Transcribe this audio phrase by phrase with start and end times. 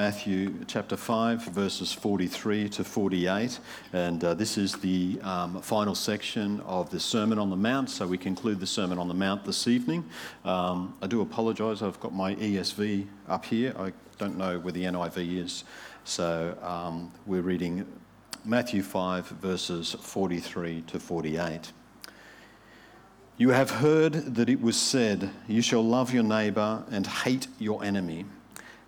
[0.00, 3.58] Matthew chapter 5, verses 43 to 48.
[3.92, 7.90] And uh, this is the um, final section of the Sermon on the Mount.
[7.90, 10.08] So we conclude the Sermon on the Mount this evening.
[10.44, 13.74] Um, I do apologise, I've got my ESV up here.
[13.76, 15.64] I don't know where the NIV is.
[16.04, 17.84] So um, we're reading
[18.44, 21.72] Matthew 5, verses 43 to 48.
[23.36, 27.82] You have heard that it was said, You shall love your neighbour and hate your
[27.82, 28.26] enemy.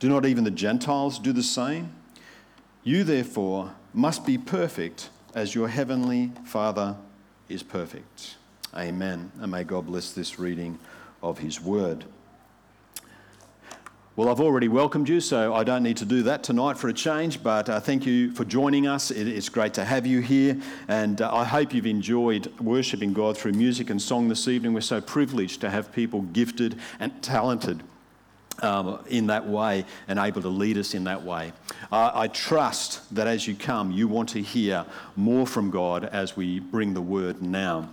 [0.00, 1.92] Do not even the Gentiles do the same?
[2.82, 6.96] You, therefore, must be perfect as your heavenly Father
[7.50, 8.36] is perfect.
[8.74, 9.30] Amen.
[9.40, 10.78] And may God bless this reading
[11.22, 12.06] of His word.
[14.16, 16.94] Well, I've already welcomed you, so I don't need to do that tonight for a
[16.94, 19.10] change, but uh, thank you for joining us.
[19.10, 23.36] It, it's great to have you here, and uh, I hope you've enjoyed worshipping God
[23.36, 24.72] through music and song this evening.
[24.72, 27.82] We're so privileged to have people gifted and talented
[28.62, 31.52] um, in that way and able to lead us in that way.
[31.90, 34.84] Uh, I trust that as you come, you want to hear
[35.16, 37.88] more from God as we bring the word now.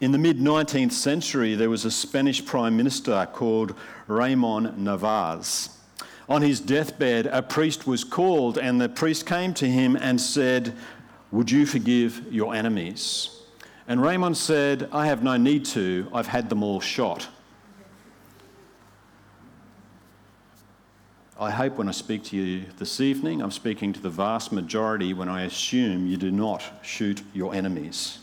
[0.00, 3.74] In the mid 19th century, there was a Spanish prime minister called
[4.06, 5.70] Ramon Narváez.
[6.28, 10.74] On his deathbed, a priest was called, and the priest came to him and said,
[11.30, 13.30] Would you forgive your enemies?
[13.88, 17.28] And Raymond said, I have no need to, I've had them all shot.
[21.38, 25.12] I hope when I speak to you this evening, I'm speaking to the vast majority
[25.12, 28.20] when I assume you do not shoot your enemies.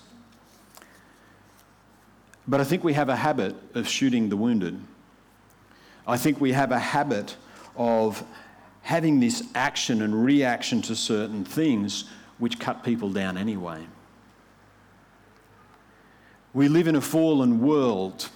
[2.48, 4.80] But I think we have a habit of shooting the wounded.
[6.08, 7.38] I think we have a habit
[7.78, 8.24] of
[8.82, 12.06] having this action and reaction to certain things
[12.40, 13.86] which cut people down anyway.
[16.56, 18.30] We live in a fallen world,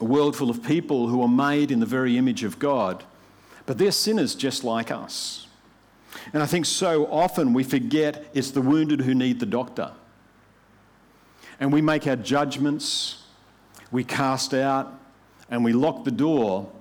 [0.00, 3.04] a world full of people who are made in the very image of God
[3.68, 5.46] but they're sinners just like us.
[6.32, 9.92] And I think so often we forget it's the wounded who need the doctor.
[11.60, 13.24] And we make our judgments,
[13.90, 14.98] we cast out,
[15.50, 16.72] and we lock the door,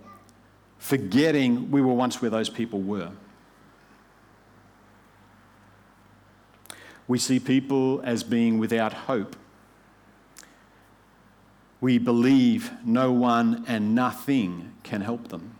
[0.78, 3.12] forgetting we were once where those people were.
[7.06, 9.36] We see people as being without hope.
[11.82, 15.57] We believe no one and nothing can help them.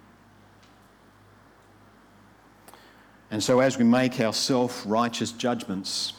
[3.30, 6.14] And so, as we make our self righteous judgments,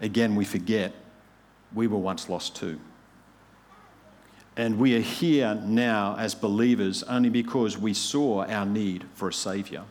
[0.00, 0.92] again we forget
[1.74, 2.80] we were once lost too.
[4.56, 9.32] And we are here now as believers only because we saw our need for a
[9.32, 9.84] Saviour.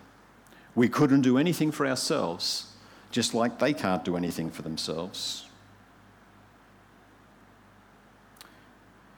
[0.76, 2.74] We couldn't do anything for ourselves,
[3.12, 5.46] just like they can't do anything for themselves.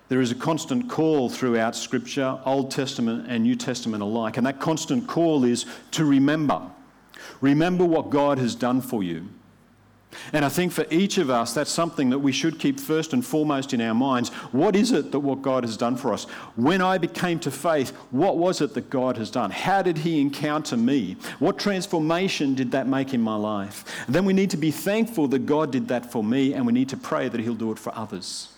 [0.08, 4.60] There is a constant call throughout Scripture, Old Testament and New Testament alike, and that
[4.60, 6.62] constant call is to remember
[7.42, 9.30] Remember what God has done for you.
[10.34, 13.24] And I think for each of us, that's something that we should keep first and
[13.24, 14.30] foremost in our minds.
[14.52, 16.24] What is it that what God has done for us?
[16.56, 19.52] When I became to faith, what was it that God has done?
[19.52, 21.16] How did He encounter me?
[21.38, 23.86] What transformation did that make in my life?
[24.08, 26.74] And then we need to be thankful that God did that for me, and we
[26.74, 28.50] need to pray that He'll do it for others.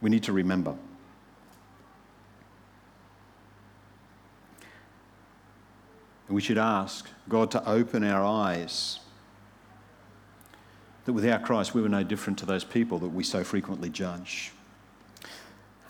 [0.00, 0.74] We need to remember.
[6.28, 9.00] We should ask God to open our eyes
[11.04, 14.52] that without Christ we were no different to those people that we so frequently judge.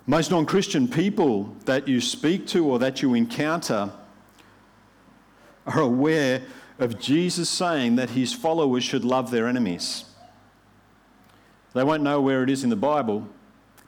[0.06, 3.90] Most non Christian people that you speak to or that you encounter
[5.66, 6.42] are aware
[6.78, 10.04] of Jesus saying that his followers should love their enemies.
[11.72, 13.26] They won't know where it is in the Bible,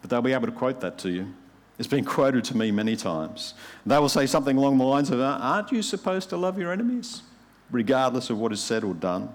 [0.00, 1.34] but they'll be able to quote that to you.
[1.78, 3.54] It's been quoted to me many times.
[3.86, 7.22] They will say something along the lines of, Aren't you supposed to love your enemies?
[7.70, 9.32] Regardless of what is said or done.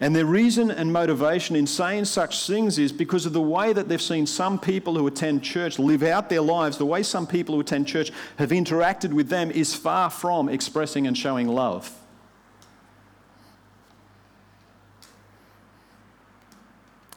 [0.00, 3.88] And their reason and motivation in saying such things is because of the way that
[3.88, 7.54] they've seen some people who attend church live out their lives, the way some people
[7.54, 11.92] who attend church have interacted with them is far from expressing and showing love.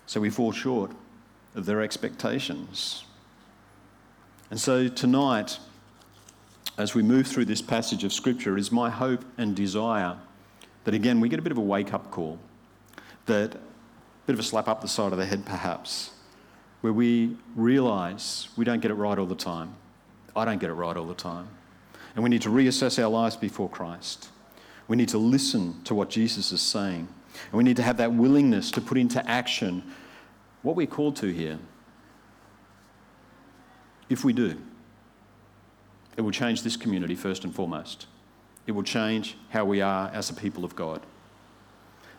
[0.05, 0.91] So we fall short
[1.55, 3.05] of their expectations.
[4.51, 5.59] And so tonight,
[6.77, 10.17] as we move through this passage of Scripture is my hope and desire
[10.83, 12.37] that again we get a bit of a wake up call,
[13.27, 13.59] that a
[14.27, 16.11] bit of a slap up the side of the head perhaps,
[16.81, 19.73] where we realize we don't get it right all the time.
[20.35, 21.47] I don't get it right all the time.
[22.15, 24.27] And we need to reassess our lives before Christ.
[24.89, 27.07] We need to listen to what Jesus is saying.
[27.45, 29.81] And we need to have that willingness to put into action
[30.61, 31.57] what we're called to here.
[34.11, 34.57] If we do,
[36.17, 38.07] it will change this community first and foremost.
[38.67, 41.01] It will change how we are as a people of God.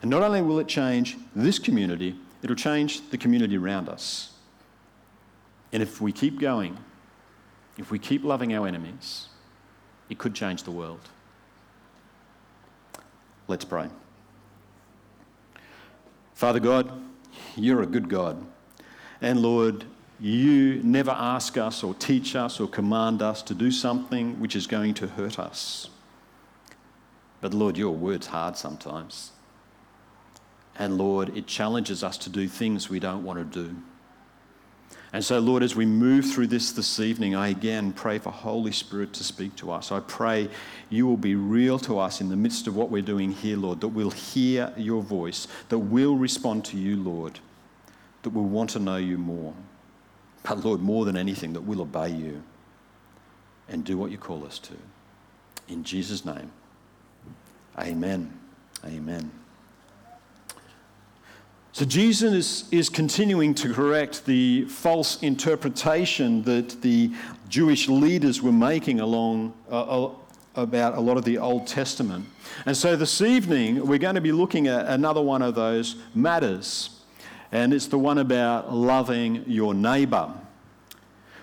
[0.00, 4.32] And not only will it change this community, it'll change the community around us.
[5.70, 6.78] And if we keep going,
[7.76, 9.28] if we keep loving our enemies,
[10.08, 11.00] it could change the world.
[13.48, 13.90] Let's pray.
[16.32, 16.90] Father God,
[17.54, 18.42] you're a good God.
[19.20, 19.84] And Lord,
[20.22, 24.68] you never ask us or teach us or command us to do something which is
[24.68, 25.90] going to hurt us.
[27.40, 29.32] But Lord, your word's hard sometimes.
[30.78, 33.74] And Lord, it challenges us to do things we don't want to do.
[35.12, 38.72] And so, Lord, as we move through this this evening, I again pray for Holy
[38.72, 39.90] Spirit to speak to us.
[39.90, 40.48] I pray
[40.88, 43.80] you will be real to us in the midst of what we're doing here, Lord,
[43.80, 47.40] that we'll hear your voice, that we'll respond to you, Lord,
[48.22, 49.52] that we'll want to know you more.
[50.42, 52.42] But, Lord, more than anything, that we'll obey you
[53.68, 54.74] and do what you call us to.
[55.68, 56.50] In Jesus' name,
[57.78, 58.38] amen.
[58.84, 59.30] Amen.
[61.74, 67.12] So Jesus is, is continuing to correct the false interpretation that the
[67.48, 70.08] Jewish leaders were making along uh,
[70.54, 72.26] about a lot of the Old Testament.
[72.66, 76.90] And so this evening we're going to be looking at another one of those matters,
[77.52, 80.32] and it's the one about loving your neighbour.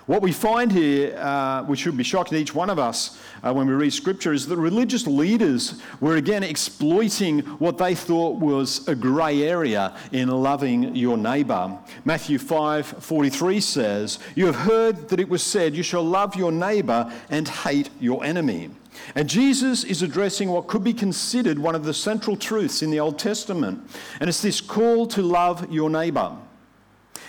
[0.09, 3.53] What we find here, uh, which should be shocking to each one of us uh,
[3.53, 8.87] when we read scripture, is that religious leaders were again exploiting what they thought was
[8.87, 11.77] a grey area in loving your neighbour.
[12.05, 16.51] Matthew 5 43 says, You have heard that it was said, You shall love your
[16.51, 18.71] neighbour and hate your enemy.
[19.15, 22.99] And Jesus is addressing what could be considered one of the central truths in the
[22.99, 23.89] Old Testament.
[24.19, 26.35] And it's this call to love your neighbour.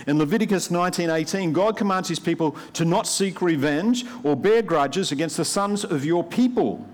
[0.07, 5.37] In Leviticus 19:18, God commands his people to not seek revenge or bear grudges against
[5.37, 6.87] the sons of your people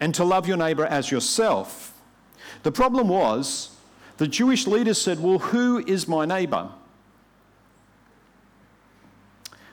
[0.00, 1.92] and to love your neighbor as yourself.
[2.62, 3.70] The problem was
[4.16, 6.68] the Jewish leaders said, "Well, who is my neighbor?"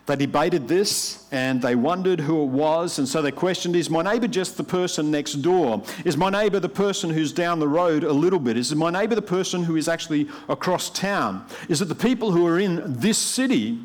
[0.05, 4.03] They debated this and they wondered who it was, and so they questioned Is my
[4.03, 5.81] neighbour just the person next door?
[6.03, 8.55] Is my neighbour the person who's down the road a little bit?
[8.55, 11.45] Is my neighbour the person who is actually across town?
[11.69, 13.79] Is it the people who are in this city?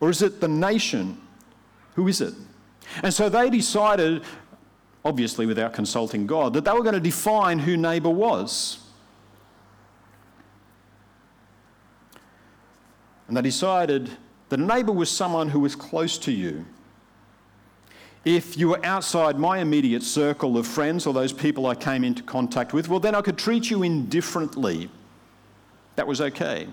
[0.00, 1.18] Or is it the nation?
[1.94, 2.34] Who is it?
[3.02, 4.22] And so they decided,
[5.04, 8.78] obviously without consulting God, that they were going to define who neighbour was.
[13.28, 14.10] And they decided
[14.50, 16.66] that a neighbour was someone who was close to you.
[18.24, 22.22] If you were outside my immediate circle of friends or those people I came into
[22.22, 24.90] contact with, well, then I could treat you indifferently.
[25.96, 26.68] That was okay.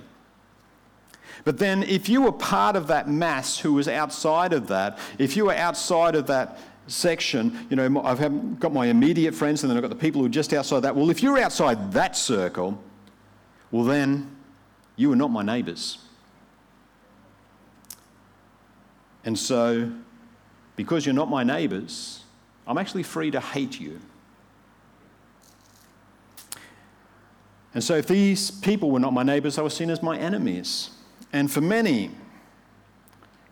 [1.45, 5.37] But then, if you were part of that mass who was outside of that, if
[5.37, 6.57] you were outside of that
[6.87, 10.27] section, you know, I've got my immediate friends and then I've got the people who
[10.27, 10.95] are just outside that.
[10.95, 12.81] Well, if you're outside that circle,
[13.71, 14.35] well, then
[14.95, 15.99] you are not my neighbours.
[19.27, 19.91] And so,
[20.77, 22.23] because you're not my neighbours,
[22.65, 23.99] I'm actually free to hate you.
[27.73, 30.91] And so, if these people were not my neighbours, they were seen as my enemies.
[31.33, 32.11] And for many,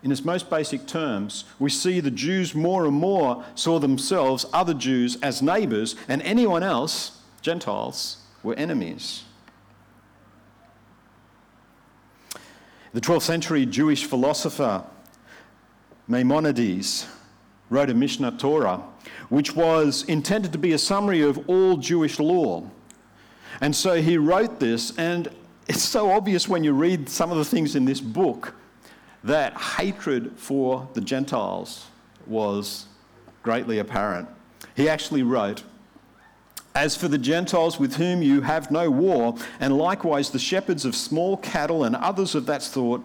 [0.02, 4.74] in its most basic terms, we see the Jews more and more saw themselves, other
[4.74, 9.26] Jews, as neighbours, and anyone else, Gentiles, were enemies.
[12.94, 14.86] The 12th century Jewish philosopher
[16.08, 17.08] Maimonides
[17.72, 18.84] wrote a Mishneh Torah,
[19.30, 22.70] which was intended to be a summary of all Jewish law.
[23.60, 25.30] And so he wrote this, and
[25.68, 28.54] it's so obvious when you read some of the things in this book
[29.24, 31.88] that hatred for the Gentiles
[32.28, 32.86] was
[33.42, 34.30] greatly apparent.
[34.76, 35.64] He actually wrote,
[36.76, 40.96] As for the Gentiles with whom you have no war, and likewise the shepherds of
[40.96, 43.02] small cattle and others of that sort,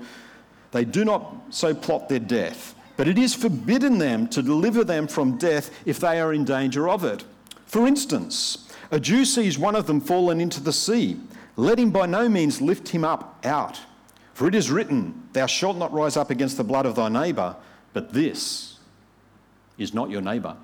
[0.72, 5.08] they do not so plot their death but it is forbidden them to deliver them
[5.08, 7.24] from death if they are in danger of it.
[7.64, 11.18] For instance, a Jew sees one of them fallen into the sea.
[11.56, 13.80] Let him by no means lift him up out.
[14.34, 17.56] For it is written, Thou shalt not rise up against the blood of thy neighbour,
[17.94, 18.76] but this
[19.78, 20.54] is not your neighbor.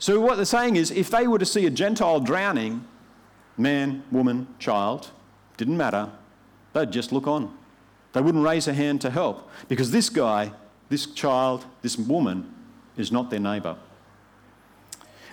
[0.00, 2.84] So, what they're saying is if they were to see a Gentile drowning,
[3.56, 5.12] man, woman, child,
[5.56, 6.10] didn't matter,
[6.72, 7.56] they'd just look on.
[8.14, 10.50] They wouldn't raise a hand to help because this guy,
[10.88, 12.52] this child, this woman
[12.96, 13.76] is not their neighbor.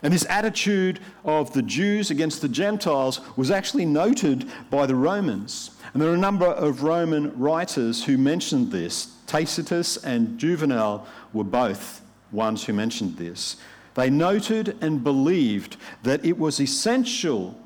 [0.04, 5.72] And this attitude of the Jews against the Gentiles was actually noted by the Romans.
[5.94, 9.16] And there are a number of Roman writers who mentioned this.
[9.28, 12.02] Tacitus and Juvenal were both
[12.34, 13.56] ones who mentioned this.
[13.96, 17.58] They noted and believed that it was essential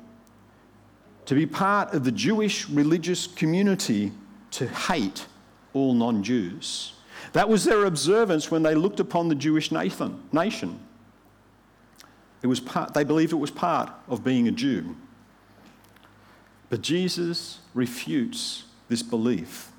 [1.24, 4.12] to be part of the Jewish religious community
[4.52, 5.26] to hate
[5.72, 6.92] all non Jews.
[7.32, 10.80] That was their observance when they looked upon the Jewish Nathan, nation.
[12.42, 14.96] It was part, they believed it was part of being a Jew.
[16.70, 19.70] But Jesus refutes this belief.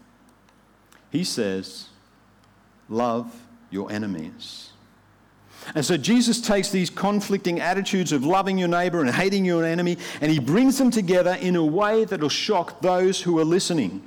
[1.11, 1.89] He says,
[2.89, 3.33] Love
[3.69, 4.71] your enemies.
[5.75, 9.97] And so Jesus takes these conflicting attitudes of loving your neighbor and hating your enemy,
[10.21, 14.01] and he brings them together in a way that will shock those who are listening.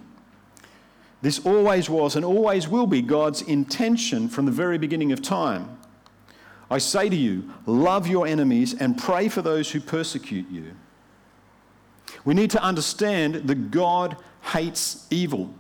[1.23, 5.79] This always was and always will be God's intention from the very beginning of time.
[6.71, 10.73] I say to you, love your enemies and pray for those who persecute you.
[12.25, 14.17] We need to understand that God
[14.52, 15.55] hates evil,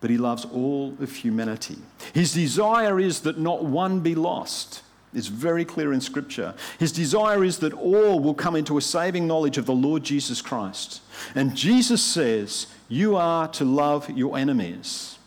[0.00, 1.78] but he loves all of humanity.
[2.12, 4.82] His desire is that not one be lost.
[5.14, 6.54] It's very clear in Scripture.
[6.78, 10.42] His desire is that all will come into a saving knowledge of the Lord Jesus
[10.42, 11.00] Christ.
[11.34, 15.18] And Jesus says, You are to love your enemies.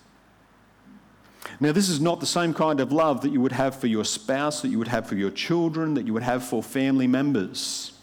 [1.60, 4.06] Now, this is not the same kind of love that you would have for your
[4.06, 7.94] spouse, that you would have for your children, that you would have for family members.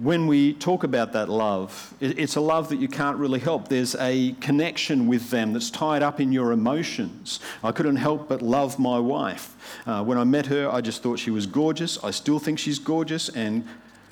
[0.00, 3.68] when we talk about that love, it's a love that you can't really help.
[3.68, 7.40] There's a connection with them that's tied up in your emotions.
[7.62, 9.54] I couldn't help but love my wife.
[9.86, 12.02] Uh, when I met her, I just thought she was gorgeous.
[12.04, 13.66] I still think she's gorgeous and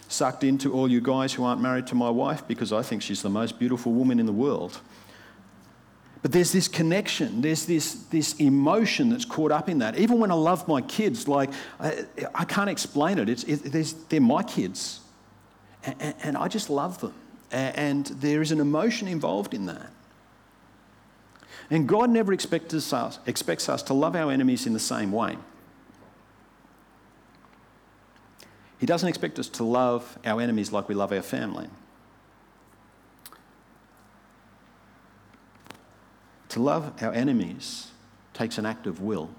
[0.08, 3.22] sucked into all you guys who aren't married to my wife because I think she's
[3.22, 4.80] the most beautiful woman in the world.
[6.22, 9.98] But there's this connection, there's this, this emotion that's caught up in that.
[9.98, 13.28] Even when I love my kids, like, I, I can't explain it.
[13.28, 15.00] It's, it, they're my kids
[15.84, 17.14] and, and I just love them.
[17.50, 19.90] And there is an emotion involved in that.
[21.70, 25.36] And God never expects us, expects us to love our enemies in the same way.
[28.78, 31.68] He doesn't expect us to love our enemies like we love our family.
[36.50, 37.88] To love our enemies
[38.32, 39.30] takes an act of will.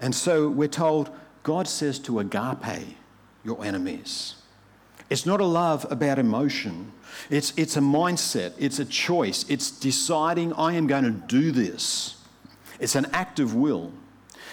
[0.00, 1.10] And so we're told
[1.42, 2.96] God says to agape
[3.44, 4.36] your enemies.
[5.10, 6.92] It's not a love about emotion.
[7.30, 12.16] It's, it's a mindset, it's a choice, it's deciding I am going to do this.
[12.80, 13.92] It's an act of will.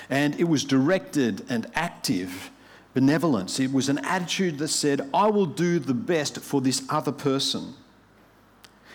[0.10, 2.52] And it was directed and active
[2.94, 3.60] benevolence.
[3.60, 7.74] It was an attitude that said, I will do the best for this other person.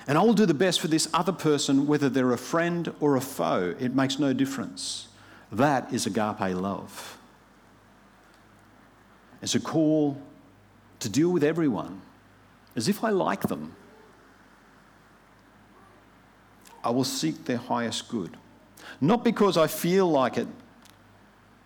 [0.06, 3.16] And I will do the best for this other person, whether they're a friend or
[3.16, 3.74] a foe.
[3.80, 5.08] It makes no difference.
[5.50, 7.18] That is agape love.
[9.42, 10.20] It's a call
[11.00, 12.00] to deal with everyone
[12.74, 13.74] as if I like them.
[16.84, 18.36] I will seek their highest good.
[19.00, 20.46] Not because I feel like it,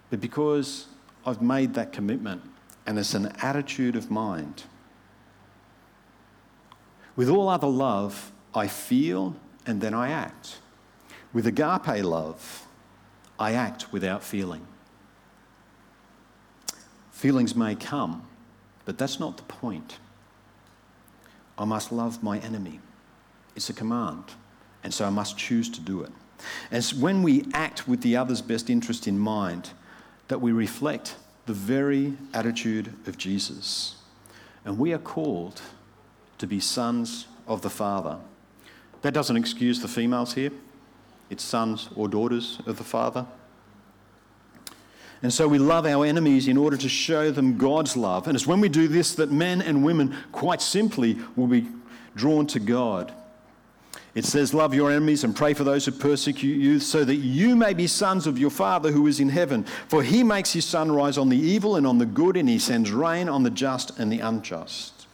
[0.09, 0.87] but because
[1.27, 2.43] I've made that commitment
[2.87, 4.65] and it's an attitude of mind.
[7.17, 9.37] With all other love, I feel
[9.67, 10.59] and then I act.
[11.33, 12.67] With agape love,
[13.39, 14.67] I act without feeling.
[17.13, 18.27] Feelings may come,
[18.85, 19.99] but that's not the point.
[21.59, 22.81] I must love my enemy.
[23.55, 24.25] It's a command.
[24.83, 26.11] And so I must choose to do it.
[26.71, 29.71] And it's when we act with the other's best interest in mind
[30.31, 33.97] that we reflect the very attitude of Jesus.
[34.65, 35.61] And we are called
[36.39, 38.17] to be sons of the Father.
[39.03, 40.53] That doesn't excuse the females here,
[41.31, 43.27] it's sons or daughters of the Father.
[45.21, 48.29] And so we love our enemies in order to show them God's love.
[48.29, 51.67] And it's when we do this that men and women, quite simply, will be
[52.15, 53.13] drawn to God.
[54.15, 57.55] It says, Love your enemies and pray for those who persecute you, so that you
[57.55, 59.65] may be sons of your Father who is in heaven.
[59.89, 62.59] For he makes his sun rise on the evil and on the good, and he
[62.59, 65.07] sends rain on the just and the unjust.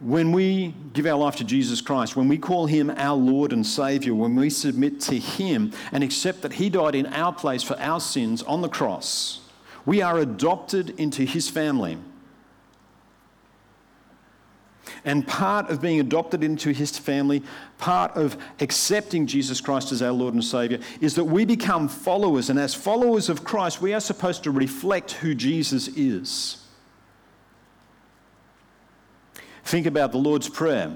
[0.00, 3.64] When we give our life to Jesus Christ, when we call him our Lord and
[3.64, 7.78] Savior, when we submit to him and accept that he died in our place for
[7.78, 9.42] our sins on the cross,
[9.86, 11.98] we are adopted into his family.
[15.04, 17.42] And part of being adopted into his family,
[17.78, 22.50] part of accepting Jesus Christ as our Lord and Savior, is that we become followers.
[22.50, 26.58] And as followers of Christ, we are supposed to reflect who Jesus is.
[29.64, 30.92] Think about the Lord's Prayer.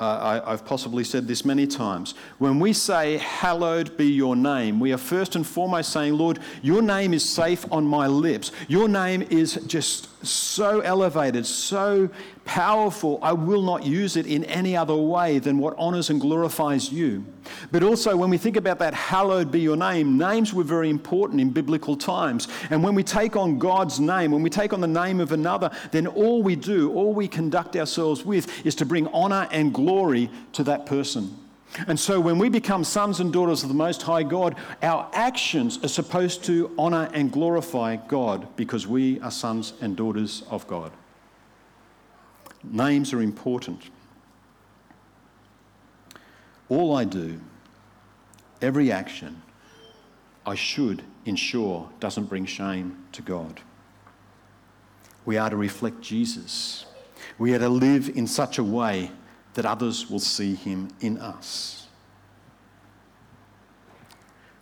[0.00, 2.14] Uh, I, have possibly said this many times.
[2.38, 6.82] When we say, Hallowed be your name, we are first and foremost saying, Lord, your
[6.82, 8.52] name is safe on my lips.
[8.68, 12.10] Your name is just so elevated, so
[12.48, 16.90] powerful, I will not use it in any other way than what honors and glorifies
[16.90, 17.26] you.
[17.70, 21.42] But also, when we think about that, hallowed be your name, names were very important
[21.42, 22.48] in biblical times.
[22.70, 25.70] And when we take on God's name, when we take on the name of another,
[25.90, 30.30] then all we do, all we conduct ourselves with, is to bring honor and glory
[30.54, 31.36] to that person.
[31.86, 35.78] And so, when we become sons and daughters of the Most High God, our actions
[35.84, 40.92] are supposed to honor and glorify God because we are sons and daughters of God.
[42.64, 43.82] Names are important.
[46.68, 47.40] All I do,
[48.60, 49.42] every action,
[50.44, 53.60] I should ensure doesn't bring shame to God.
[55.24, 56.86] We are to reflect Jesus.
[57.38, 59.10] We are to live in such a way
[59.54, 61.86] that others will see him in us.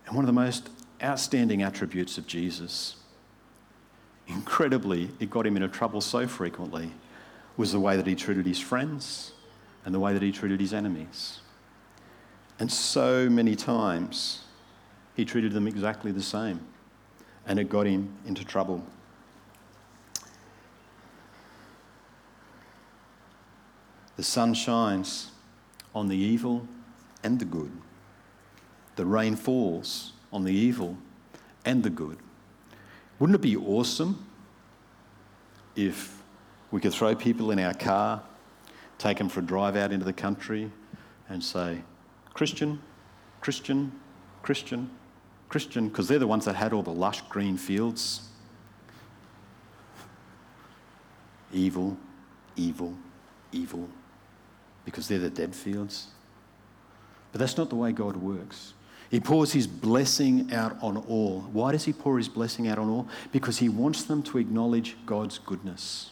[0.06, 0.70] And one of the most
[1.02, 2.96] outstanding attributes of Jesus,
[4.26, 6.92] incredibly, it got him into trouble so frequently,
[7.56, 9.32] was the way that he treated his friends
[9.84, 11.40] and the way that he treated his enemies.
[12.58, 14.44] And so many times
[15.14, 16.60] he treated them exactly the same,
[17.46, 18.84] and it got him into trouble.
[24.16, 25.30] The sun shines
[25.94, 26.66] on the evil
[27.22, 27.70] and the good.
[28.96, 30.96] The rain falls on the evil
[31.64, 32.18] and the good.
[33.18, 34.26] Wouldn't it be awesome
[35.74, 36.15] if
[36.76, 38.22] we could throw people in our car,
[38.98, 40.70] take them for a drive out into the country,
[41.30, 41.78] and say,
[42.34, 42.82] Christian,
[43.40, 43.90] Christian,
[44.42, 44.90] Christian,
[45.48, 48.28] Christian, because they're the ones that had all the lush green fields.
[51.50, 51.96] Evil,
[52.56, 52.94] evil,
[53.52, 53.88] evil,
[54.84, 56.08] because they're the dead fields.
[57.32, 58.74] But that's not the way God works.
[59.10, 61.40] He pours his blessing out on all.
[61.54, 63.08] Why does he pour his blessing out on all?
[63.32, 66.10] Because he wants them to acknowledge God's goodness.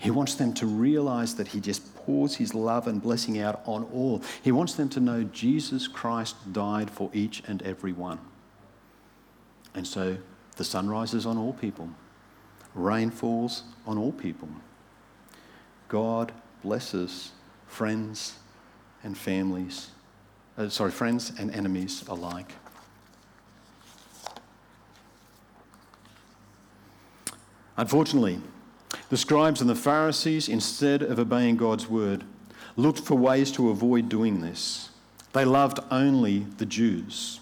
[0.00, 3.84] He wants them to realize that He just pours His love and blessing out on
[3.92, 4.22] all.
[4.42, 8.18] He wants them to know Jesus Christ died for each and every one.
[9.74, 10.16] And so
[10.56, 11.90] the sun rises on all people,
[12.74, 14.48] rain falls on all people.
[15.88, 16.32] God
[16.62, 17.32] blesses
[17.66, 18.38] friends
[19.04, 19.90] and families,
[20.56, 22.52] uh, sorry, friends and enemies alike.
[27.76, 28.40] Unfortunately,
[29.10, 32.24] the scribes and the Pharisees, instead of obeying God's word,
[32.76, 34.90] looked for ways to avoid doing this.
[35.32, 37.40] They loved only the Jews.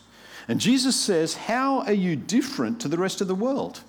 [0.48, 3.82] And Jesus says, How are you different to the rest of the world?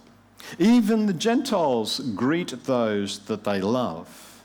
[0.58, 4.42] Even the Gentiles greet those that they love.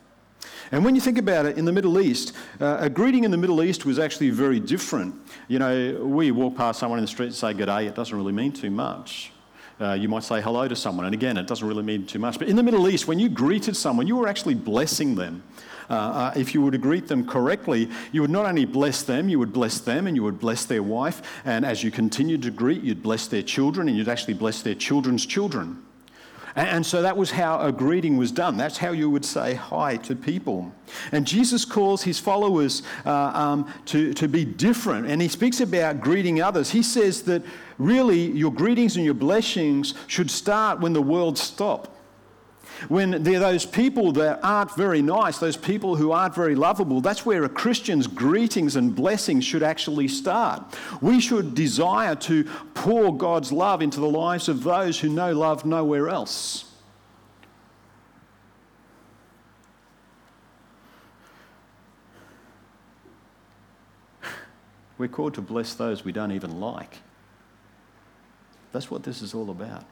[0.71, 3.37] And when you think about it, in the Middle East, uh, a greeting in the
[3.37, 5.15] Middle East was actually very different.
[5.49, 8.17] You know, we walk past someone in the street and say good day, it doesn't
[8.17, 9.34] really mean too much
[9.81, 11.07] uh, you might say hello to someone.
[11.07, 12.39] And again, it doesn't really mean too much.
[12.39, 15.43] But in the Middle East, when you greeted someone, you were actually blessing them.
[15.91, 19.29] Uh, uh, if you were to greet them correctly, you would not only bless them,
[19.29, 21.43] you would bless them and you would bless their wife.
[21.45, 24.75] And as you continued to greet, you'd bless their children and you'd actually bless their
[24.75, 25.83] children's children.
[26.57, 28.57] And so that was how a greeting was done.
[28.57, 30.73] That's how you would say hi to people.
[31.11, 35.09] And Jesus calls his followers uh, um, to, to be different.
[35.09, 36.71] And he speaks about greeting others.
[36.71, 37.43] He says that
[37.79, 41.91] really your greetings and your blessings should start when the world stops.
[42.89, 47.01] When there are those people that aren't very nice, those people who aren't very lovable,
[47.01, 50.63] that's where a Christian's greetings and blessings should actually start.
[51.01, 55.65] We should desire to pour God's love into the lives of those who know love
[55.65, 56.65] nowhere else.
[64.97, 66.99] We're called to bless those we don't even like.
[68.73, 69.85] That's what this is all about.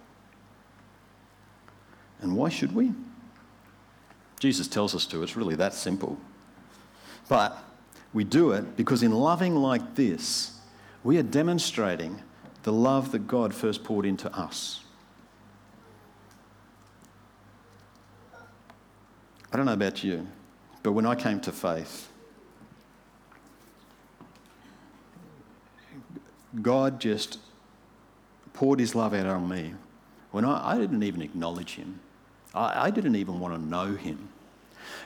[2.22, 2.92] And why should we?
[4.38, 5.22] Jesus tells us to.
[5.22, 6.18] It's really that simple.
[7.28, 7.62] But
[8.12, 10.58] we do it because in loving like this,
[11.04, 12.22] we are demonstrating
[12.62, 14.80] the love that God first poured into us.
[19.52, 20.26] I don't know about you,
[20.82, 22.08] but when I came to faith,
[26.60, 27.38] God just
[28.54, 29.74] poured his love out on me
[30.30, 32.00] when I, I didn't even acknowledge him.
[32.54, 34.28] I, I didn't even want to know him.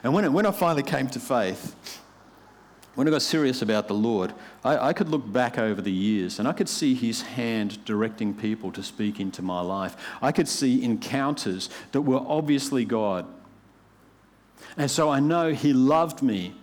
[0.03, 2.01] And when, it, when I finally came to faith,
[2.97, 4.33] when I got serious about the Lord,
[4.65, 8.33] I, I, could look back over the years and I could see His hand directing
[8.33, 9.97] people to speak into my life.
[10.23, 13.27] I could see encounters that were obviously God.
[14.79, 16.55] And so I know He loved me,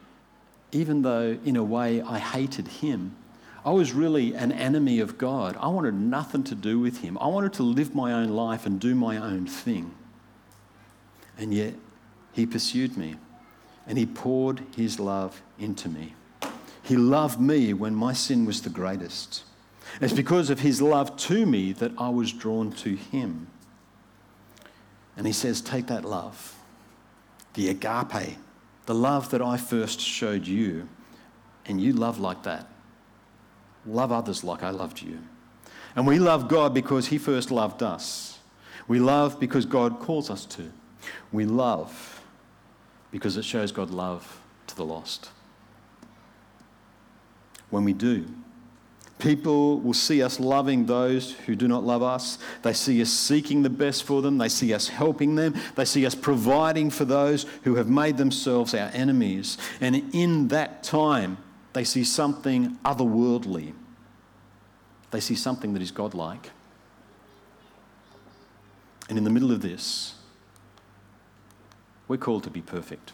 [0.72, 3.16] even though in a way I hated Him.
[3.64, 5.56] I was really an enemy of God.
[5.60, 7.16] I wanted nothing to do with Him.
[7.22, 9.94] I wanted to live my own life and do my own thing.
[11.38, 11.74] And yet,
[12.32, 13.16] He pursued me
[13.88, 16.16] and He poured His love into me.
[16.84, 19.44] He loved me when my sin was the greatest.
[20.02, 23.48] It's because of His love to me that I was drawn to Him.
[25.16, 26.58] And He says, Take that love,
[27.54, 28.38] the agape,
[28.86, 30.90] the love that I first showed you,
[31.66, 32.68] and you love like that.
[33.86, 35.20] Love others like I loved you.
[35.96, 38.40] And we love God because He first loved us.
[38.88, 40.72] We love because God calls us to.
[41.32, 42.22] We love
[43.12, 45.30] because it shows God love to the lost.
[47.70, 48.26] When we do,
[49.20, 52.38] people will see us loving those who do not love us.
[52.62, 54.38] They see us seeking the best for them.
[54.38, 55.56] They see us helping them.
[55.76, 59.58] They see us providing for those who have made themselves our enemies.
[59.80, 61.38] And in that time,
[61.74, 63.74] they see something otherworldly.
[65.12, 66.52] They see something that is godlike.
[69.10, 70.16] And in the middle of this,
[72.08, 73.14] we're called to be perfect.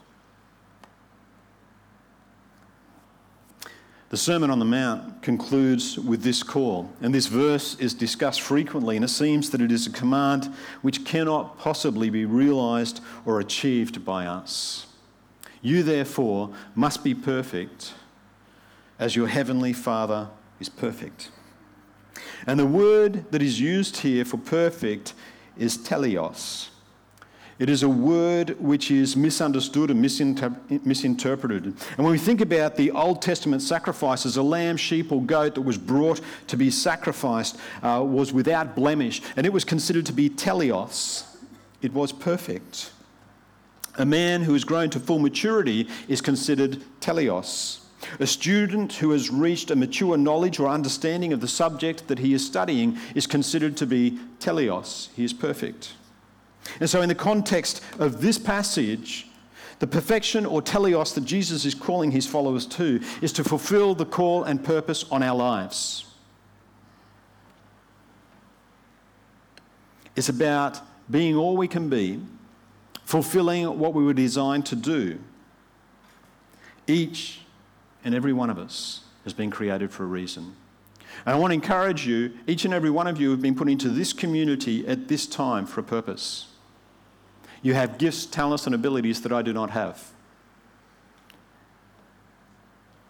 [4.09, 8.95] The Sermon on the Mount concludes with this call, and this verse is discussed frequently,
[8.95, 14.03] and it seems that it is a command which cannot possibly be realized or achieved
[14.03, 14.87] by us.
[15.61, 17.93] You, therefore, must be perfect
[18.97, 21.29] as your heavenly Father is perfect.
[22.47, 25.13] And the word that is used here for perfect
[25.55, 26.69] is teleos.
[27.59, 31.65] It is a word which is misunderstood and misinter- misinterpreted.
[31.65, 35.61] And when we think about the Old Testament sacrifices, a lamb, sheep, or goat that
[35.61, 40.29] was brought to be sacrificed uh, was without blemish, and it was considered to be
[40.29, 41.25] teleos.
[41.81, 42.91] It was perfect.
[43.97, 47.81] A man who has grown to full maturity is considered teleos.
[48.21, 52.33] A student who has reached a mature knowledge or understanding of the subject that he
[52.33, 55.09] is studying is considered to be teleos.
[55.15, 55.95] He is perfect.
[56.79, 59.27] And so, in the context of this passage,
[59.79, 64.05] the perfection or teleos that Jesus is calling his followers to is to fulfill the
[64.05, 66.05] call and purpose on our lives.
[70.17, 72.19] It's about being all we can be,
[73.05, 75.17] fulfilling what we were designed to do.
[76.87, 77.39] Each
[78.03, 80.55] and every one of us has been created for a reason.
[81.25, 83.69] And I want to encourage you, each and every one of you have been put
[83.69, 86.48] into this community at this time for a purpose.
[87.61, 90.11] You have gifts, talents, and abilities that I do not have.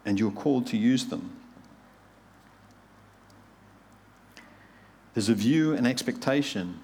[0.04, 1.36] And you're called to use them.
[5.14, 6.80] There's a view and expectation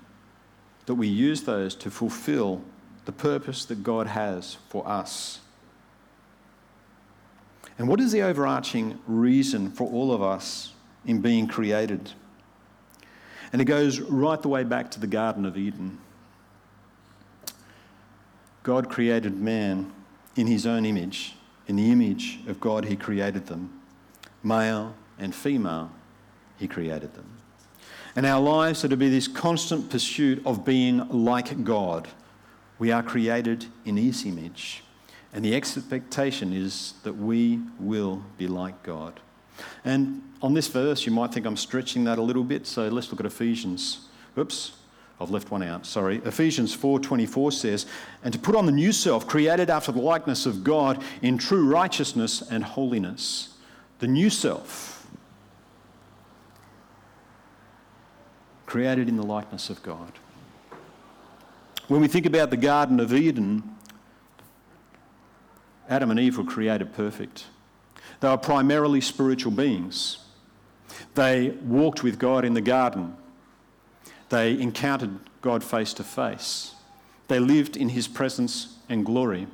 [0.86, 2.62] that we use those to fulfill
[3.04, 5.40] the purpose that God has for us.
[7.78, 10.72] And what is the overarching reason for all of us
[11.04, 12.12] in being created?
[13.52, 15.98] And it goes right the way back to the Garden of Eden.
[18.66, 19.92] God created man
[20.34, 21.36] in his own image.
[21.68, 23.80] In the image of God, he created them.
[24.42, 25.92] Male and female,
[26.58, 27.26] he created them.
[28.16, 32.08] And our lives are to be this constant pursuit of being like God.
[32.80, 34.82] We are created in his image.
[35.32, 39.20] And the expectation is that we will be like God.
[39.84, 43.12] And on this verse, you might think I'm stretching that a little bit, so let's
[43.12, 44.08] look at Ephesians.
[44.36, 44.72] Oops,
[45.18, 46.20] I've left one out, sorry.
[46.24, 47.86] Ephesians 4:24 says,
[48.22, 51.66] "And to put on the new self, created after the likeness of God in true
[51.66, 53.54] righteousness and holiness."
[53.98, 55.06] The new self
[58.66, 60.12] created in the likeness of God.
[61.88, 63.62] When we think about the Garden of Eden,
[65.88, 67.46] Adam and Eve were created perfect.
[68.20, 70.18] They were primarily spiritual beings.
[71.14, 73.16] They walked with God in the garden.
[74.28, 76.74] They encountered God face to face.
[77.28, 79.46] They lived in his presence and glory.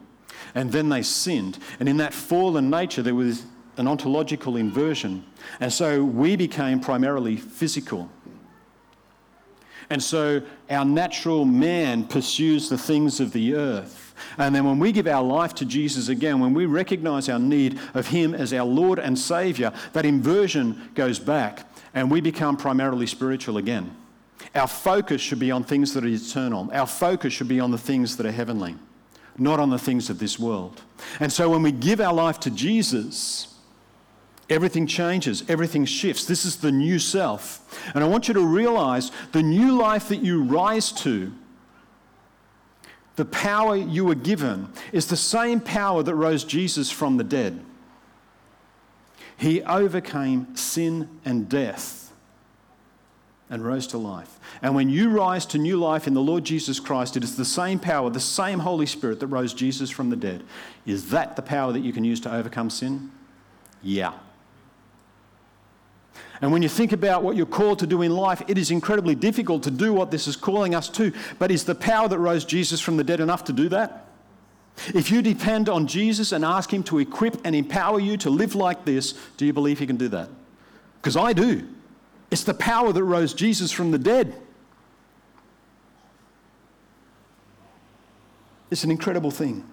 [0.54, 1.58] And then they sinned.
[1.80, 3.44] And in that fallen nature, there was
[3.76, 5.24] an ontological inversion.
[5.60, 8.10] And so we became primarily physical.
[9.90, 14.14] And so our natural man pursues the things of the earth.
[14.38, 17.78] And then when we give our life to Jesus again, when we recognize our need
[17.94, 23.06] of Him as our Lord and Savior, that inversion goes back and we become primarily
[23.06, 23.94] spiritual again.
[24.54, 27.78] Our focus should be on things that are eternal, our focus should be on the
[27.78, 28.76] things that are heavenly.
[29.38, 30.82] not on the things of this world.
[31.20, 33.54] And so when we give our life to Jesus,
[34.50, 36.24] everything changes, everything shifts.
[36.24, 37.90] This is the new self.
[37.94, 41.32] And I want you to realize the new life that you rise to,
[43.16, 47.60] the power you were given, is the same power that rose Jesus from the dead.
[49.36, 52.01] He overcame sin and death
[53.52, 54.40] and rose to life.
[54.62, 57.44] And when you rise to new life in the Lord Jesus Christ, it is the
[57.44, 60.42] same power, the same Holy Spirit that rose Jesus from the dead.
[60.86, 63.12] Is that the power that you can use to overcome sin?
[63.82, 64.14] Yeah.
[66.40, 69.14] And when you think about what you're called to do in life, it is incredibly
[69.14, 71.12] difficult to do what this is calling us to.
[71.38, 74.06] But is the power that rose Jesus from the dead enough to do that?
[74.94, 78.54] If you depend on Jesus and ask Him to equip and empower you to live
[78.54, 80.30] like this, do you believe He can do that?
[81.02, 81.68] Because I do.
[82.32, 84.34] It's the power that rose Jesus from the dead.
[88.70, 89.68] It's an incredible thing.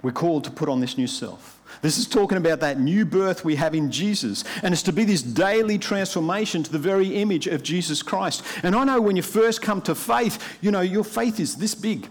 [0.00, 1.60] We're called to put on this new self.
[1.82, 4.44] This is talking about that new birth we have in Jesus.
[4.62, 8.44] And it's to be this daily transformation to the very image of Jesus Christ.
[8.62, 11.74] And I know when you first come to faith, you know, your faith is this
[11.74, 12.08] big.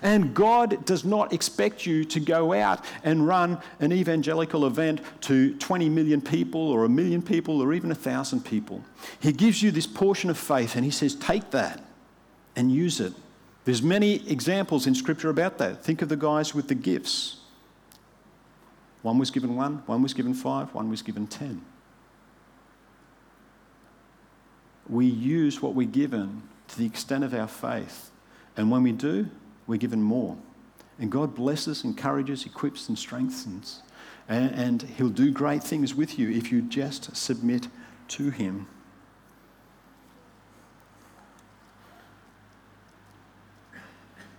[0.00, 5.54] And God does not expect you to go out and run an evangelical event to
[5.56, 8.82] 20 million people or a million people or even a thousand people.
[9.20, 11.82] He gives you this portion of faith and He says, take that
[12.56, 13.12] and use it
[13.64, 15.84] there's many examples in Scripture about that.
[15.84, 17.36] Think of the guys with the gifts.
[19.02, 21.62] One was given one, one was given five, one was given ten.
[24.88, 28.10] We use what we're given to the extent of our faith.
[28.56, 29.28] And when we do,
[29.66, 30.36] we're given more.
[30.98, 33.82] And God blesses, encourages, equips, and strengthens.
[34.28, 37.68] And, and He'll do great things with you if you just submit
[38.08, 38.66] to Him.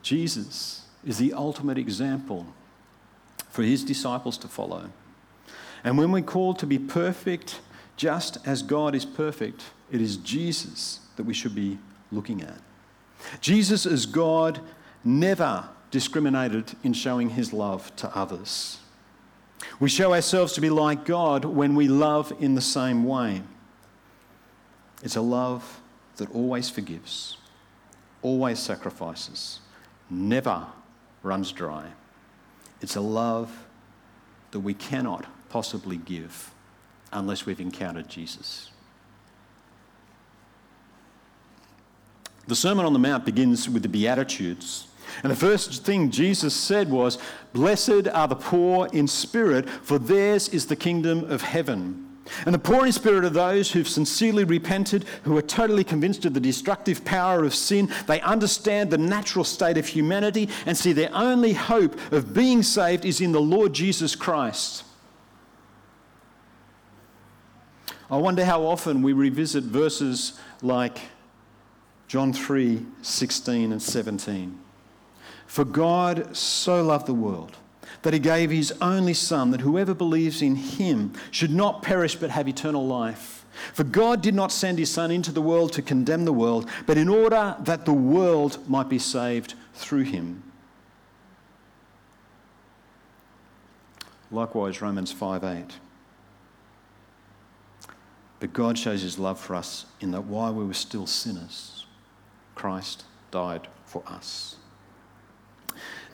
[0.03, 2.45] Jesus is the ultimate example
[3.49, 4.89] for his disciples to follow.
[5.83, 7.61] And when we're called to be perfect,
[7.95, 11.77] just as God is perfect, it is Jesus that we should be
[12.11, 12.59] looking at.
[13.39, 14.59] Jesus, is God,
[15.03, 18.79] never discriminated in showing his love to others.
[19.79, 23.43] We show ourselves to be like God when we love in the same way.
[25.03, 25.81] It's a love
[26.17, 27.37] that always forgives,
[28.21, 29.59] always sacrifices,
[30.09, 30.65] never
[31.21, 31.87] runs dry.
[32.81, 33.65] It's a love
[34.51, 36.51] that we cannot possibly give
[37.11, 38.71] unless we've encountered Jesus.
[42.47, 44.87] The Sermon on the Mount begins with the Beatitudes.
[45.21, 47.17] And the first thing Jesus said was,
[47.53, 52.09] Blessed are the poor in spirit, for theirs is the kingdom of heaven.
[52.45, 56.33] And the poor in spirit are those who've sincerely repented, who are totally convinced of
[56.33, 57.91] the destructive power of sin.
[58.07, 63.03] They understand the natural state of humanity and see their only hope of being saved
[63.03, 64.85] is in the Lord Jesus Christ.
[68.09, 70.99] I wonder how often we revisit verses like
[72.07, 74.62] John 3 16 and 17.
[75.53, 77.57] For God so loved the world
[78.01, 82.31] that he gave his only Son, that whoever believes in him should not perish but
[82.31, 83.45] have eternal life.
[83.71, 86.97] For God did not send his Son into the world to condemn the world, but
[86.97, 90.41] in order that the world might be saved through him.
[94.31, 95.65] Likewise, Romans 5 8.
[98.39, 101.85] But God shows his love for us in that while we were still sinners,
[102.55, 104.55] Christ died for us.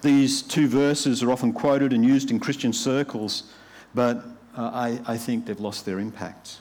[0.01, 3.51] These two verses are often quoted and used in Christian circles,
[3.93, 4.23] but
[4.57, 6.59] uh, I, I think they've lost their impact.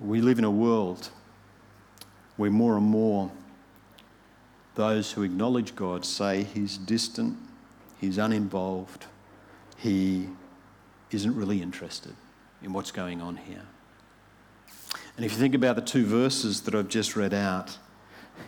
[0.00, 1.10] We live in a world
[2.36, 3.30] where more and more
[4.74, 7.36] those who acknowledge God say he's distant,
[8.00, 9.06] he's uninvolved,
[9.76, 10.28] he
[11.10, 12.14] isn't really interested
[12.62, 13.66] in what's going on here.
[15.16, 17.78] And if you think about the two verses that I've just read out,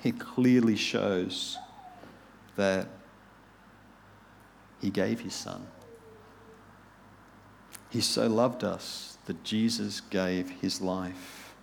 [0.03, 1.59] it clearly shows
[2.57, 2.89] that
[4.81, 5.67] he gave his son.
[7.91, 11.55] He so loved us that Jesus gave his life.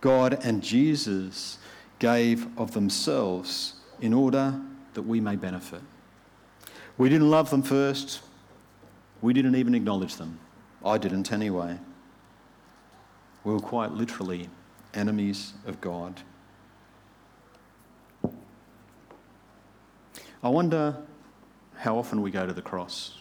[0.00, 1.58] God and Jesus
[1.98, 4.58] gave of themselves in order
[4.94, 5.82] that we may benefit.
[6.96, 8.20] We didn't love them first.
[9.20, 10.38] We didn't even acknowledge them.
[10.84, 11.78] I didn't anyway.
[13.44, 14.48] We were quite literally
[14.94, 16.22] enemies of God.
[20.42, 20.96] I wonder
[21.76, 23.18] how often we go to the cross.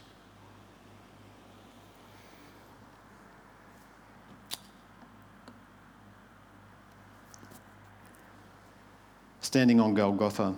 [9.54, 10.56] standing on Golgotha,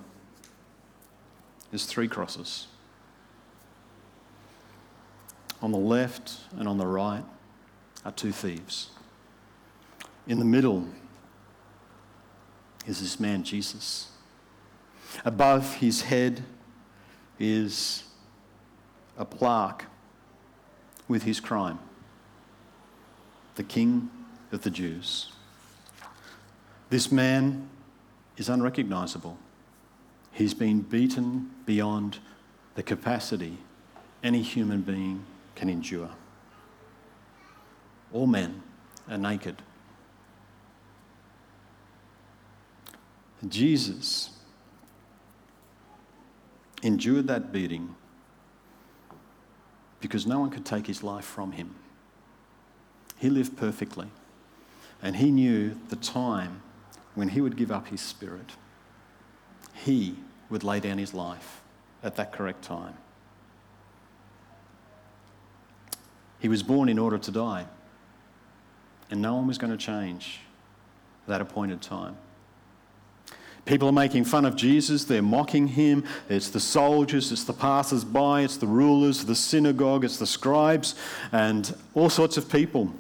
[1.69, 2.67] there's three crosses.
[5.62, 7.25] On the left and on the right
[8.06, 8.91] are two thieves.
[10.27, 10.88] In the middle
[12.88, 14.09] is this man, Jesus.
[15.23, 16.43] Above his head
[17.39, 18.03] is
[19.17, 19.85] a plaque
[21.07, 21.79] with his crime
[23.55, 24.09] the King
[24.51, 25.31] of the Jews.
[26.89, 27.69] This man
[28.38, 29.38] is unrecognizable.
[30.33, 32.19] He's been beaten beyond
[32.75, 33.57] the capacity
[34.23, 35.23] any human being
[35.55, 36.09] can endure.
[38.11, 38.61] All men
[39.09, 39.61] are naked.
[43.47, 44.31] Jesus
[46.81, 47.95] endured that beating
[49.99, 51.75] because no one could take his life from him.
[53.17, 54.07] He lived perfectly,
[55.01, 56.61] and he knew the time
[57.15, 58.51] when he would give up his spirit.
[59.73, 60.15] He
[60.49, 61.61] would lay down his life
[62.03, 62.95] at that correct time.
[66.39, 67.65] He was born in order to die,
[69.09, 70.41] and no one was going to change
[71.27, 72.17] that appointed time.
[73.65, 76.04] People are making fun of Jesus, they're mocking him.
[76.30, 80.93] It's the soldiers, it's the passers by, it's the rulers, the synagogue, it's the scribes,
[81.32, 82.91] and all sorts of people.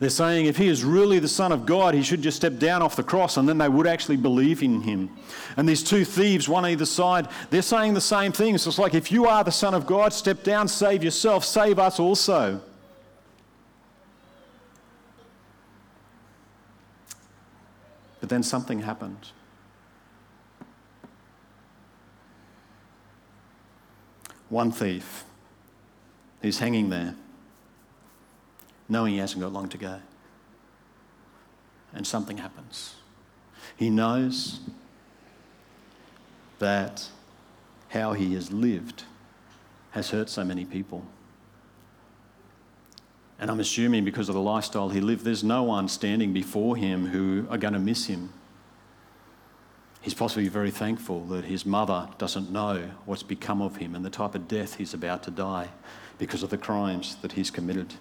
[0.00, 2.82] They're saying if he is really the Son of God, he should just step down
[2.82, 5.08] off the cross and then they would actually believe in him.
[5.56, 8.58] And these two thieves, one either side, they're saying the same thing.
[8.58, 11.78] So it's like if you are the Son of God, step down, save yourself, save
[11.78, 12.60] us also.
[18.24, 19.32] But then something happened.
[24.48, 25.24] One thief
[26.40, 27.16] who's hanging there,
[28.88, 30.00] knowing he hasn't got long to go.
[31.92, 32.94] And something happens.
[33.76, 34.60] He knows
[36.60, 37.06] that
[37.90, 39.04] how he has lived
[39.90, 41.04] has hurt so many people.
[43.44, 47.08] And I'm assuming because of the lifestyle he lived, there's no one standing before him
[47.08, 48.32] who are going to miss him.
[50.00, 54.08] He's possibly very thankful that his mother doesn't know what's become of him and the
[54.08, 55.68] type of death he's about to die
[56.16, 57.92] because of the crimes that he's committed.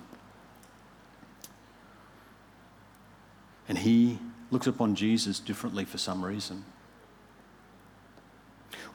[3.67, 6.63] And he looks upon Jesus differently for some reason.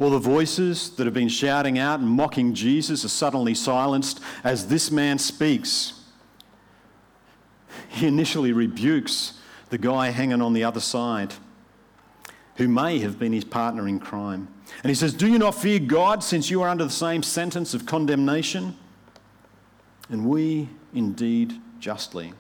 [0.01, 4.69] All the voices that have been shouting out and mocking Jesus are suddenly silenced as
[4.69, 5.98] this man speaks
[7.89, 9.35] he initially rebukes
[9.71, 11.35] the guy hanging on the other side
[12.57, 14.49] who may have been his partner in crime.
[14.83, 17.73] And he says, Do you not fear God since you are under the same sentence
[17.75, 18.77] of condemnation?
[20.09, 22.33] And we indeed justly.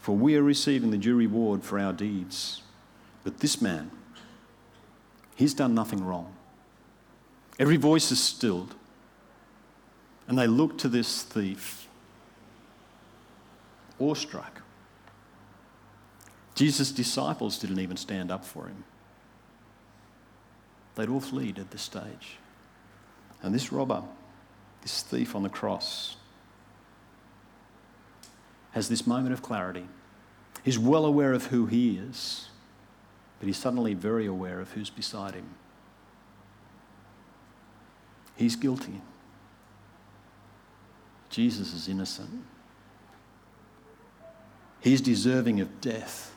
[0.00, 2.62] For we are receiving the due reward for our deeds.
[3.24, 3.90] But this man,
[5.34, 6.32] he's done nothing wrong.
[7.58, 8.74] Every voice is stilled.
[10.28, 11.85] And they look to this thief
[14.00, 14.62] awestruck.
[16.54, 18.84] Jesus' disciples didn't even stand up for him.
[20.94, 22.38] They'd all fled at this stage.
[23.42, 24.02] And this robber,
[24.80, 26.16] this thief on the cross,
[28.72, 29.86] has this moment of clarity.
[30.62, 32.48] He's well aware of who he is,
[33.38, 35.50] but he's suddenly very aware of who's beside him.
[38.34, 39.00] He's guilty.
[41.30, 42.44] Jesus is innocent.
[44.80, 46.34] He's deserving of death.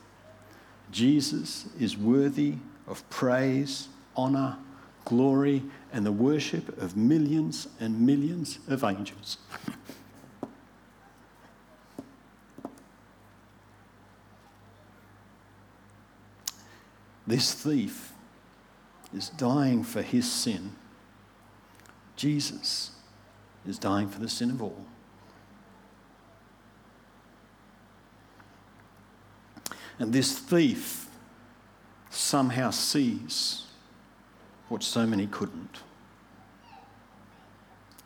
[0.92, 2.56] Jesus is worthy
[2.88, 4.58] of praise, honour,
[5.06, 9.38] glory, and the worship of millions and millions of angels.
[17.30, 18.14] this thief
[19.16, 20.72] is dying for his sin.
[22.16, 22.92] Jesus
[23.68, 24.86] is dying for the sin of all.
[30.00, 31.08] And this thief
[32.10, 33.66] somehow sees
[34.70, 35.82] what so many couldn't.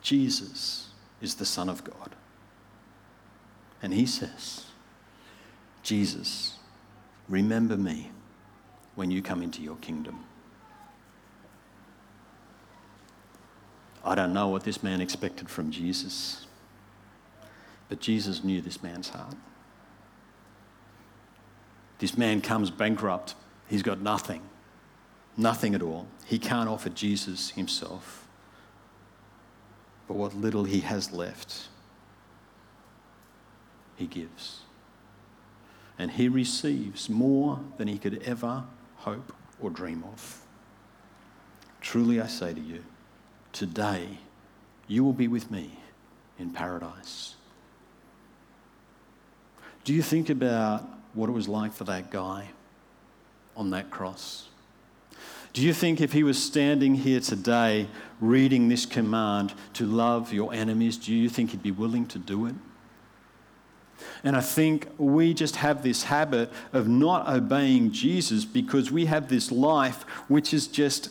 [0.02, 0.88] Jesus
[1.22, 2.14] is the Son of God.
[3.82, 4.64] And he says,
[5.82, 6.58] Jesus,
[7.28, 8.10] remember me
[8.94, 10.24] when you come into your kingdom.
[14.04, 16.46] I don't know what this man expected from Jesus,
[17.88, 19.36] but Jesus knew this man's heart.
[21.98, 23.34] This man comes bankrupt.
[23.68, 24.42] He's got nothing,
[25.36, 26.06] nothing at all.
[26.26, 28.26] He can't offer Jesus himself.
[30.06, 31.68] But what little he has left,
[33.96, 34.60] he gives.
[35.98, 38.64] And he receives more than he could ever
[38.96, 40.40] hope, or dream of.
[41.80, 42.84] Truly I say to you,
[43.52, 44.18] today
[44.88, 45.78] you will be with me
[46.38, 47.36] in paradise.
[49.84, 52.48] Do you think about what it was like for that guy
[53.56, 54.48] on that cross?
[55.52, 57.86] Do you think if he was standing here today
[58.20, 62.46] reading this command to love your enemies, do you think he'd be willing to do
[62.46, 62.54] it?
[64.24, 69.28] And I think we just have this habit of not obeying Jesus because we have
[69.28, 71.10] this life which is just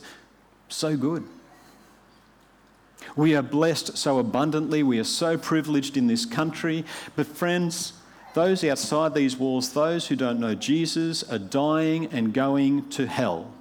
[0.68, 1.24] so good.
[3.16, 4.82] We are blessed so abundantly.
[4.82, 6.84] We are so privileged in this country.
[7.16, 7.92] But, friends,
[8.34, 13.52] those outside these walls, those who don't know Jesus, are dying and going to hell.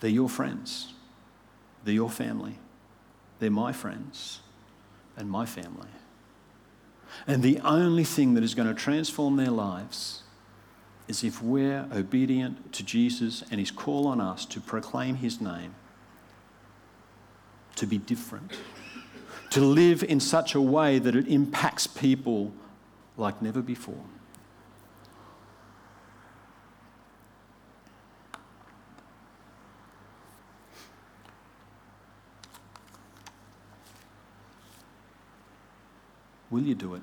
[0.00, 0.94] They're your friends.
[1.84, 2.54] They're your family.
[3.38, 4.40] They're my friends
[5.16, 5.88] and my family.
[7.26, 10.22] And the only thing that is going to transform their lives
[11.08, 15.74] is if we're obedient to Jesus and his call on us to proclaim his name,
[17.74, 18.52] to be different,
[19.50, 22.52] to live in such a way that it impacts people
[23.16, 24.04] like never before.
[36.50, 37.02] Will you do it?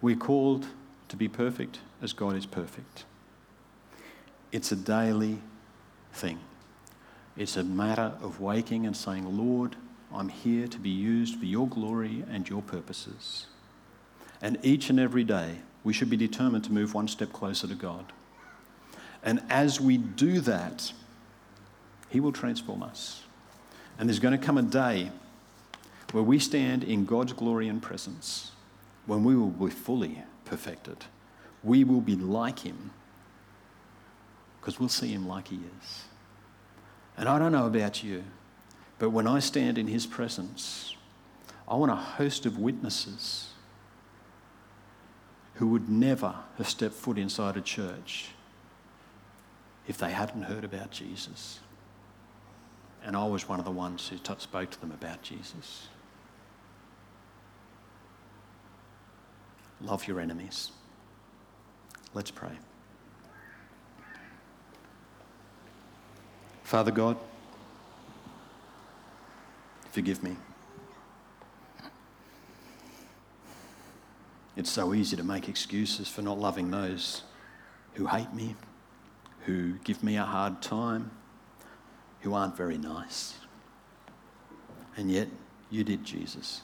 [0.00, 0.66] We're called
[1.08, 3.04] to be perfect as God is perfect.
[4.52, 5.38] It's a daily
[6.12, 6.38] thing.
[7.40, 9.74] It's a matter of waking and saying, Lord,
[10.12, 13.46] I'm here to be used for your glory and your purposes.
[14.42, 17.74] And each and every day, we should be determined to move one step closer to
[17.74, 18.12] God.
[19.22, 20.92] And as we do that,
[22.10, 23.22] He will transform us.
[23.98, 25.10] And there's going to come a day
[26.12, 28.50] where we stand in God's glory and presence,
[29.06, 31.06] when we will be fully perfected.
[31.64, 32.90] We will be like Him
[34.60, 36.04] because we'll see Him like He is.
[37.20, 38.24] And I don't know about you,
[38.98, 40.96] but when I stand in His presence,
[41.68, 43.50] I want a host of witnesses
[45.56, 48.30] who would never have stepped foot inside a church
[49.86, 51.60] if they hadn't heard about Jesus.
[53.04, 55.88] And I was one of the ones who t- spoke to them about Jesus.
[59.82, 60.70] Love your enemies.
[62.14, 62.52] Let's pray.
[66.70, 67.16] Father God,
[69.90, 70.36] forgive me.
[74.56, 77.24] It's so easy to make excuses for not loving those
[77.94, 78.54] who hate me,
[79.46, 81.10] who give me a hard time
[82.20, 83.34] who aren't very nice.
[84.96, 85.26] And yet,
[85.70, 86.60] you did, Jesus.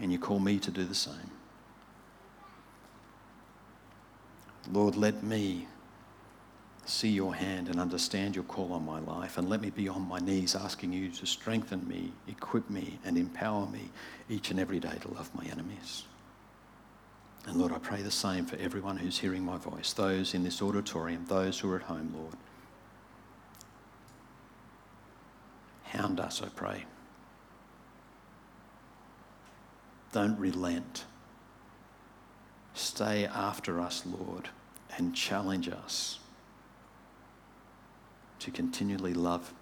[0.00, 1.32] And you call me to do the same.
[4.72, 5.66] Lord, let me
[6.88, 9.38] see your hand and understand your call on my life.
[9.38, 13.18] And let me be on my knees asking you to strengthen me, equip me, and
[13.18, 13.90] empower me
[14.28, 16.04] each and every day to love my enemies.
[17.46, 20.62] And Lord, I pray the same for everyone who's hearing my voice, those in this
[20.62, 22.34] auditorium, those who are at home, Lord.
[25.84, 26.84] Hound us, I pray.
[30.12, 31.04] Don't relent.
[32.74, 34.48] Stay after us, Lord,
[34.96, 36.18] and challenge us
[38.40, 39.52] to continually love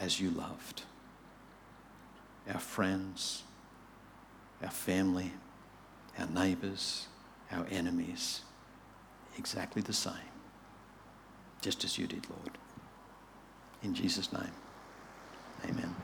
[0.00, 0.82] as you loved
[2.52, 3.42] our friends,
[4.62, 5.32] our family,
[6.18, 7.08] our neighbours,
[7.50, 8.42] our enemies,
[9.38, 10.14] exactly the same,
[11.60, 12.58] just as you did, Lord.
[13.82, 14.52] In Jesus' name.
[15.64, 15.94] Amen.